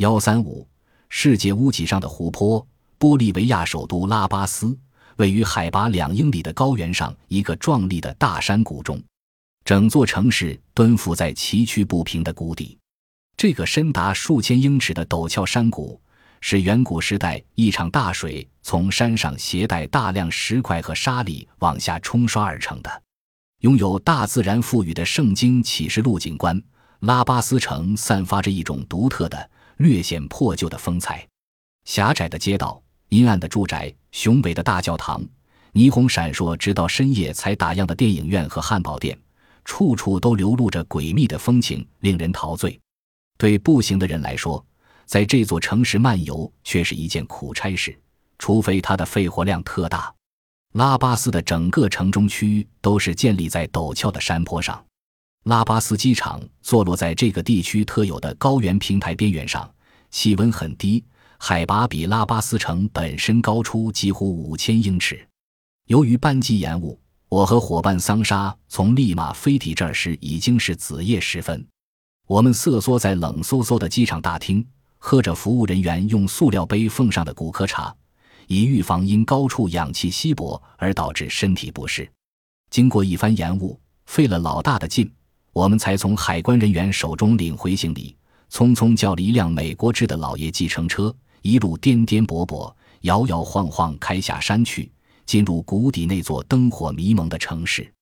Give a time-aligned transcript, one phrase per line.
[0.00, 0.66] 幺三五，
[1.10, 2.66] 世界屋脊上的湖泊，
[2.98, 4.74] 玻利维亚首都拉巴斯
[5.16, 8.98] 位于海拔两英里的高原上一个壮丽的大山谷中，
[9.62, 12.78] 整座城市蹲伏在崎岖不平的谷底。
[13.36, 16.00] 这个深达数千英尺的陡峭山谷，
[16.40, 23.02] 是远古时代一场大水从山上携带大量石块和沙砾往下冲刷而成的。
[23.58, 26.58] 拥有大自然赋予的圣经启示录景观，
[27.00, 29.50] 拉巴斯城散发着一种独特的、
[29.80, 31.26] 略显破旧的风采。
[31.86, 35.24] 狭窄的街道、阴暗的住宅、雄伟的大教堂、
[35.72, 39.18] 霓虹闪烁直到深夜才打烊的电影院和汉堡店，
[39.64, 42.78] 处处都流露着诡秘的风情，令人陶醉。
[43.38, 44.62] 对步行的人来说，
[45.06, 47.98] 在这座城市漫游却是一件苦差事，
[48.38, 50.14] 除非他的肺活量特大。
[50.74, 54.84] 拉巴斯的整个城中区都是建立在陡峭的山坡上。
[55.44, 59.68] 拉巴斯机场坐落在这个地区特有的高原平台边缘上，
[60.10, 61.04] 气温很低，
[61.38, 65.26] 海拔比拉巴斯城本身高出几乎五千英尺。
[65.86, 66.98] 由于班机延误，
[67.28, 71.66] 我和伙伴桑沙从利马飞抵这儿时已经是子夜时分。
[72.26, 74.64] 我们瑟缩在冷飕飕的机场大厅，
[74.98, 77.94] 喝着服务人员用塑料杯奉上的骨科茶。
[78.46, 82.10] 以预防因高处氧气稀薄而导致身体不适。
[82.68, 85.08] 经过一番延误，费了老大的劲，
[85.52, 88.16] 我们才从海关人员手中领回行李，
[88.50, 94.90] 匆匆叫了一辆美国制的老爷计程车，一路颠颠簸簸、摇摇晃晃开下山去，
[95.24, 97.92] 进入谷底那座灯火迷蒙的城市。